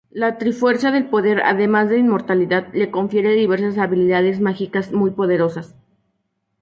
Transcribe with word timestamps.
La 0.09 0.39
Trifuerza 0.39 0.89
del 0.89 1.05
Poder, 1.11 1.43
además 1.45 1.91
de 1.91 1.99
inmortalidad, 1.99 2.69
le 2.73 2.89
confiere 2.89 3.33
diversas 3.33 3.77
habilidades 3.77 4.39
mágicas 4.39 4.91
muy 4.93 5.11
poderosas. 5.11 5.75